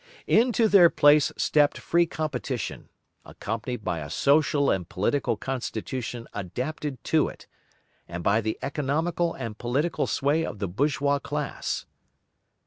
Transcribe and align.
Into 0.25 0.67
their 0.67 0.89
place 0.89 1.31
stepped 1.37 1.77
free 1.77 2.07
competition, 2.07 2.89
accompanied 3.23 3.83
by 3.83 3.99
a 3.99 4.09
social 4.09 4.71
and 4.71 4.89
political 4.89 5.37
constitution 5.37 6.27
adapted 6.33 7.03
to 7.03 7.27
it, 7.27 7.45
and 8.07 8.23
by 8.23 8.41
the 8.41 8.57
economical 8.63 9.35
and 9.35 9.59
political 9.59 10.07
sway 10.07 10.43
of 10.43 10.57
the 10.57 10.67
bourgeois 10.67 11.19
class. 11.19 11.85